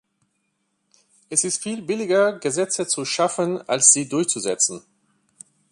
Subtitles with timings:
[1.29, 4.81] Es ist viel billiger, Gesetze zu schaffen, als sie durchzusetzen.